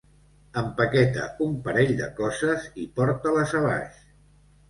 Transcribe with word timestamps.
Empaqueta 0.59 1.25
un 1.47 1.51
parell 1.67 1.93
de 1.99 2.07
coses 2.21 2.65
i 2.85 2.87
porta-les 2.97 3.55
a 3.59 3.61
baix. 3.67 4.01